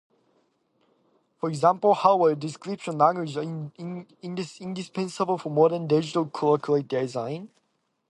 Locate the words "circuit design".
6.33-7.51